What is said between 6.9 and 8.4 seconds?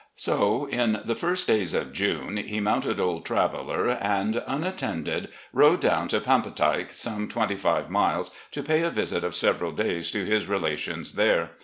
some twenty five miles—